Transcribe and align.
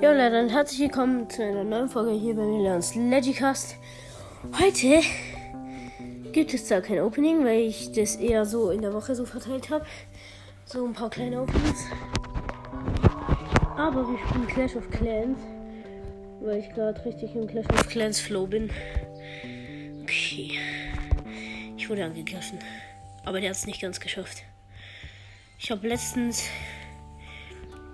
Ja, 0.00 0.12
Leute, 0.12 0.30
dann 0.30 0.48
herzlich 0.48 0.80
willkommen 0.80 1.28
zu 1.28 1.44
einer 1.44 1.62
neuen 1.62 1.90
Folge 1.90 2.12
hier 2.12 2.34
bei 2.34 2.40
mir, 2.42 2.62
Leons 2.62 2.94
Legicast. 2.94 3.76
Heute 4.58 5.02
gibt 6.32 6.54
es 6.54 6.68
da 6.68 6.80
kein 6.80 7.00
Opening, 7.00 7.44
weil 7.44 7.60
ich 7.60 7.92
das 7.92 8.16
eher 8.16 8.46
so 8.46 8.70
in 8.70 8.80
der 8.80 8.94
Woche 8.94 9.14
so 9.14 9.26
verteilt 9.26 9.68
habe. 9.68 9.84
So 10.64 10.86
ein 10.86 10.94
paar 10.94 11.10
kleine 11.10 11.42
Openings. 11.42 11.84
Aber 13.76 14.08
wir 14.08 14.18
spielen 14.26 14.46
Clash 14.46 14.74
of 14.74 14.90
Clans, 14.90 15.38
weil 16.40 16.60
ich 16.60 16.70
gerade 16.70 17.04
richtig 17.04 17.34
im 17.34 17.46
Clash 17.46 17.68
of 17.68 17.86
Clans 17.86 18.20
Flow 18.20 18.46
bin. 18.46 18.70
Okay. 20.02 20.58
Ich 21.76 21.90
wurde 21.90 22.06
angegriffen. 22.06 22.58
Aber 23.26 23.38
der 23.38 23.50
hat 23.50 23.56
es 23.56 23.66
nicht 23.66 23.82
ganz 23.82 24.00
geschafft. 24.00 24.44
Ich 25.58 25.70
habe 25.70 25.86
letztens 25.86 26.44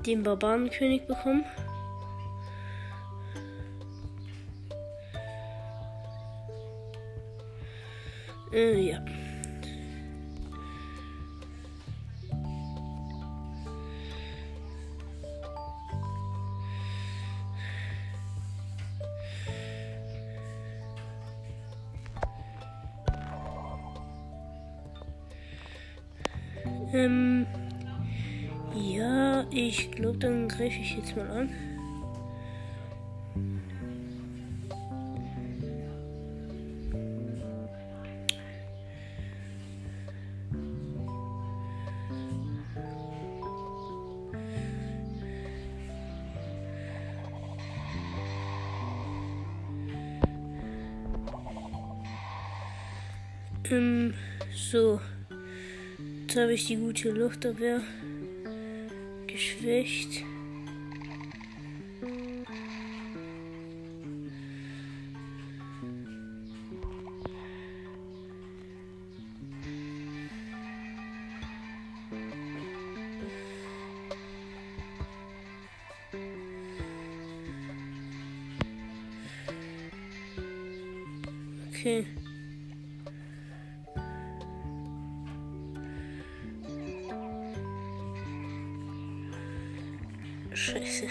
den 0.07 0.23
Barbarenkönig 0.23 1.09
bekommen. 1.09 1.45
Äh, 8.53 8.81
ja. 8.81 8.99
Ähm, 26.93 27.47
ja, 28.75 29.45
ich 29.51 29.91
glaube, 29.91 30.19
dann 30.19 30.49
greife 30.49 30.81
ich 30.81 30.97
jetzt 30.97 31.17
mal 31.17 31.29
an. 31.29 31.76
Ähm, 53.71 54.15
so. 54.55 55.01
Jetzt 56.23 56.37
habe 56.37 56.53
ich 56.53 56.67
die 56.67 56.77
gute 56.77 57.11
Luftabwehr 57.11 57.81
geschwächt. 59.27 60.23
Okay. 81.71 82.05
Scheiße. 90.57 91.07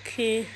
Okay. 0.00 0.46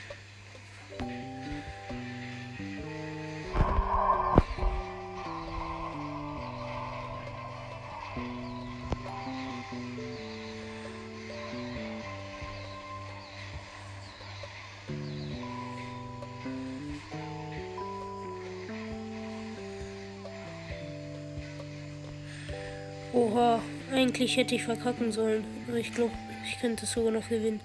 Oha, 23.16 23.62
eigentlich 23.90 24.36
hätte 24.36 24.54
ich 24.54 24.64
verkacken 24.64 25.10
sollen. 25.10 25.42
Aber 25.66 25.78
ich 25.78 25.94
glaube, 25.94 26.12
ich 26.46 26.60
könnte 26.60 26.84
es 26.84 26.92
sogar 26.92 27.12
noch 27.12 27.26
gewinnen. 27.30 27.62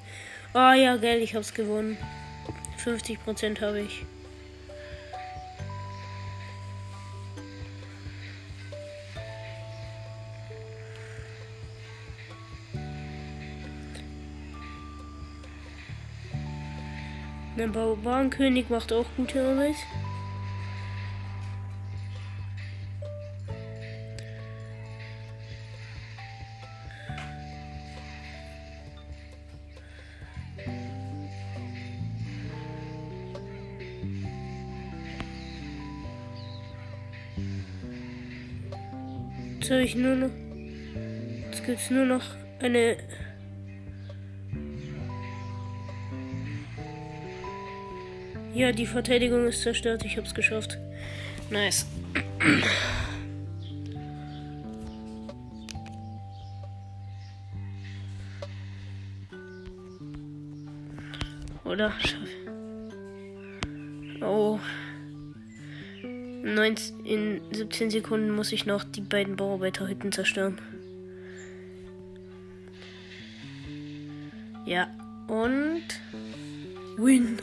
Ah 0.53 0.75
ja, 0.75 0.95
geil, 0.95 1.21
ich 1.21 1.35
hab's 1.35 1.53
gewonnen. 1.53 1.97
50% 2.81 3.59
habe 3.59 3.81
ich. 3.81 4.05
Der 17.57 17.67
Bauernkönig 17.67 18.69
macht 18.69 18.93
auch 18.93 19.05
gute 19.17 19.45
Arbeit. 19.45 19.75
Jetzt 39.71 39.77
habe 39.77 39.87
ich 39.87 39.95
nur 39.95 40.15
noch. 40.17 40.29
Jetzt 41.49 41.65
gibt 41.65 41.79
es 41.79 41.89
nur 41.89 42.03
noch 42.03 42.25
eine. 42.59 42.97
Ja, 48.53 48.73
die 48.73 48.85
Verteidigung 48.85 49.47
ist 49.47 49.61
zerstört. 49.61 50.03
Ich 50.03 50.17
habe 50.17 50.27
es 50.27 50.33
geschafft. 50.33 50.77
Nice. 51.49 51.85
Oder? 61.63 61.93
Oh. 64.21 64.59
19, 66.43 67.05
in 67.05 67.41
17 67.51 67.91
Sekunden 67.91 68.31
muss 68.31 68.51
ich 68.51 68.65
noch 68.65 68.83
die 68.83 69.01
beiden 69.01 69.35
Bauarbeiterhütten 69.35 70.11
zerstören. 70.11 70.59
Ja, 74.65 74.87
und 75.27 75.83
Win. 76.97 77.39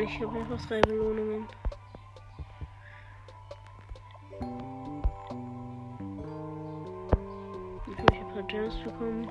Lol, 0.00 0.08
ich 0.08 0.20
habe 0.20 0.38
einfach 0.38 0.66
drei 0.66 0.80
Belohnungen. 0.80 1.46
Jetzt 7.86 7.98
habe 7.98 8.12
ich 8.12 8.20
ein 8.20 8.32
paar 8.32 8.42
Gems 8.44 8.74
bekommen. 8.82 9.28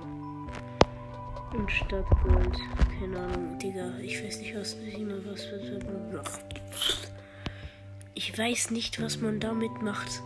Und 1.53 1.71
Stadtgold. 1.71 2.59
Keine 2.99 3.19
Ahnung, 3.19 3.57
Digga. 3.57 3.97
Ich 3.99 4.23
weiß 4.23 4.39
nicht, 4.41 4.55
was. 4.55 4.77
was, 4.77 5.51
was 6.13 6.39
ich 8.13 8.37
weiß 8.37 8.71
nicht, 8.71 9.01
was 9.01 9.21
man 9.21 9.39
damit 9.39 9.81
macht. 9.81 10.21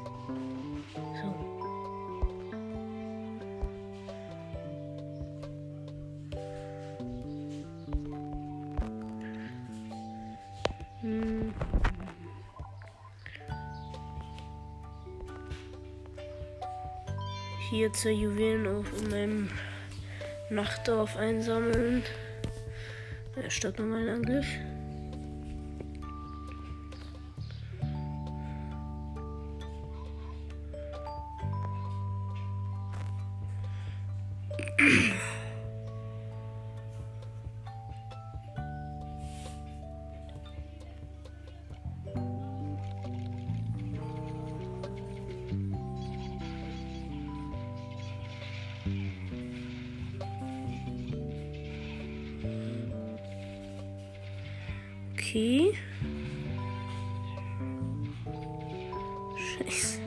Hier 17.70 17.92
zwei 17.94 18.12
Juwelen 18.12 18.68
auf 18.68 18.86
meinem 19.10 19.50
Nachtdorf 20.50 21.16
einsammeln. 21.18 22.04
Statt 23.50 23.80
normalen 23.80 24.10
Angriff. 24.10 24.46
Okay. 55.34 55.74
Scheiße. 59.36 60.00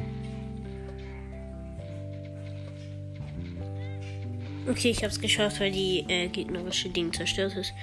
Okay, 4.71 4.91
ich 4.91 5.03
hab's 5.03 5.21
geschafft, 5.21 5.59
weil 5.59 5.73
die 5.73 6.05
äh, 6.07 6.29
gegnerische 6.29 6.91
Ding 6.91 7.13
zerstört 7.13 7.57
ist. 7.57 7.75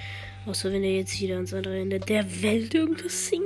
Außer 0.46 0.72
wenn 0.72 0.84
er 0.84 0.96
jetzt 0.96 1.20
wieder 1.20 1.34
ans 1.34 1.52
andere 1.52 1.78
Ende 1.78 2.00
der 2.00 2.24
Welt 2.42 2.72
irgendwas 2.72 3.26
Sing 3.26 3.42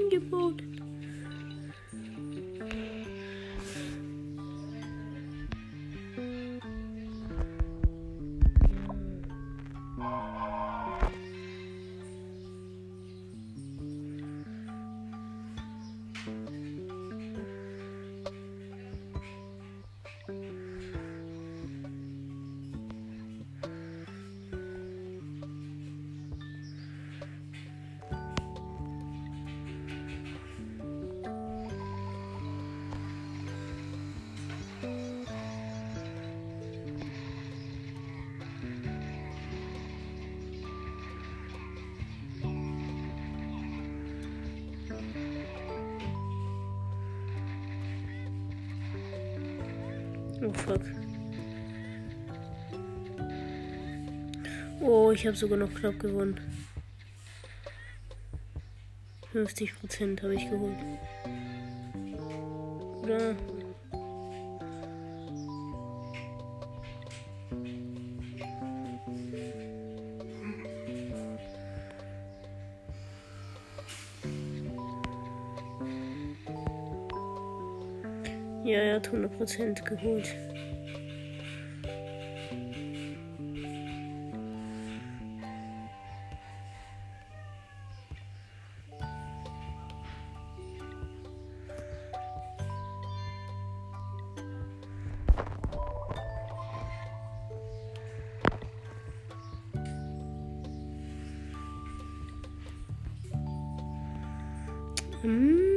Oh 50.41 50.53
fuck. 50.53 50.81
Oh, 54.81 55.11
ich 55.11 55.27
habe 55.27 55.37
sogar 55.37 55.59
noch 55.59 55.73
knapp 55.75 55.99
gewonnen. 55.99 56.41
50% 59.35 60.23
habe 60.23 60.35
ich 60.35 60.49
geholt. 60.49 60.79
Oder? 63.03 63.35
Ja, 78.69 78.81
er 78.81 78.95
hat 78.97 79.09
100% 79.09 79.83
geholt. 79.83 80.37
Hm. 105.23 105.68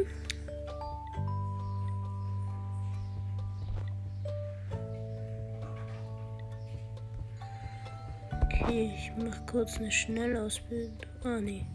Ich 8.70 9.12
mach 9.18 9.46
kurz 9.46 9.78
eine 9.78 9.92
Schnellausbildung. 9.92 11.10
Ah, 11.24 11.40
nee. 11.40 11.66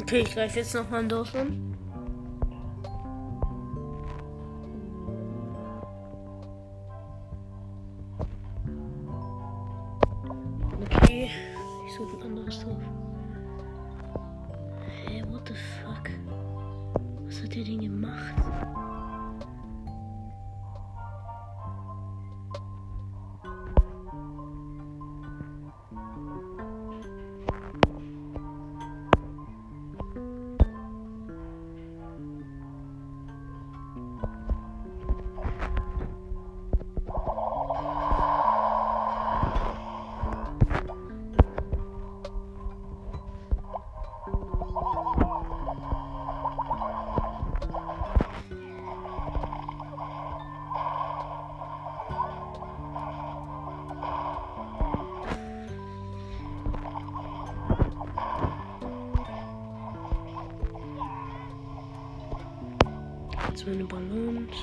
Okay, 0.00 0.20
ich 0.20 0.34
greife 0.34 0.58
jetzt 0.58 0.74
noch 0.74 0.88
mal 0.90 1.00
ein 1.00 1.08
Dorf 1.08 1.34
an. 1.34 1.76
Okay, 10.84 11.30
ich 11.86 11.94
suche 11.94 12.16
ein 12.16 12.22
anderes 12.22 12.60
Dorf. 12.60 12.82
Hey, 15.06 15.22
what 15.28 15.46
the 15.46 15.54
fuck? 15.54 16.10
Was 17.26 17.42
hat 17.42 17.54
der 17.54 17.64
denn 17.64 17.80
gemacht? 17.80 18.34
Jetzt 63.60 63.68
meine 63.68 63.84
Ballons. 63.84 64.56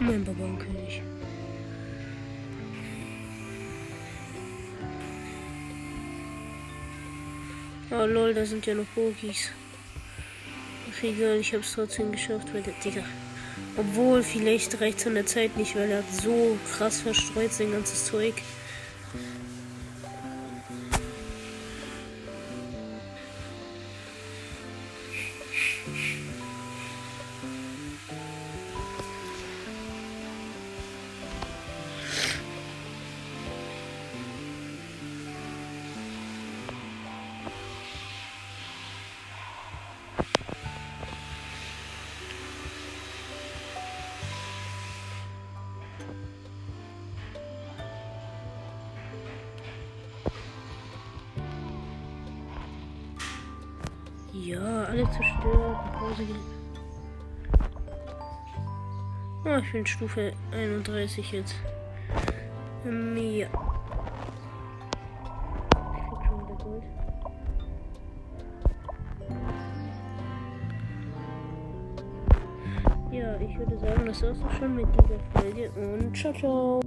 Mein 0.00 0.22
Ballonkönig. 0.22 1.02
Oh 7.90 8.04
lol, 8.04 8.34
da 8.34 8.44
sind 8.44 8.66
ja 8.66 8.74
noch 8.74 8.84
Bogies. 8.94 9.50
Ach 10.90 11.02
egal, 11.02 11.38
ich 11.38 11.54
hab's 11.54 11.72
trotzdem 11.72 12.12
geschafft, 12.12 12.52
weil 12.52 12.62
der 12.62 12.74
Digga. 12.84 13.02
Obwohl, 13.78 14.22
vielleicht 14.22 14.78
reicht 14.78 15.06
an 15.06 15.14
der 15.14 15.24
Zeit 15.24 15.56
nicht, 15.56 15.74
weil 15.74 15.90
er 15.90 16.02
so 16.02 16.58
krass 16.70 17.00
verstreut 17.00 17.54
sein 17.54 17.72
ganzes 17.72 18.04
Zeug. 18.04 18.34
Ja, 54.44 54.84
alle 54.84 55.04
zerstört. 55.10 55.78
Hause 55.98 56.24
gehen. 56.24 56.36
Oh, 59.46 59.56
ich 59.56 59.72
bin 59.72 59.86
Stufe 59.86 60.34
31 60.52 61.32
jetzt. 61.32 61.54
Ähm, 62.84 63.16
ja. 63.16 63.46
Ich 65.66 66.02
krieg 66.08 66.26
schon 66.28 66.44
wieder 66.44 66.62
Gold. 66.62 66.82
Ja, 73.10 73.40
ich 73.40 73.58
würde 73.58 73.78
sagen, 73.78 74.04
das 74.04 74.22
war's 74.22 74.38
auch 74.42 74.58
schon 74.58 74.74
mit 74.74 74.86
dieser 74.92 75.20
Folge 75.40 75.70
und 75.70 76.14
ciao, 76.14 76.34
ciao. 76.34 76.83